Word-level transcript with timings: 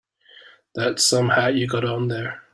That's 0.73 1.05
some 1.05 1.29
hat 1.29 1.53
you 1.53 1.67
got 1.67 1.85
on 1.85 2.07
there. 2.07 2.41